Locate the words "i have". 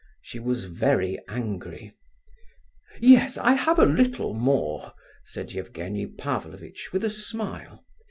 3.37-3.77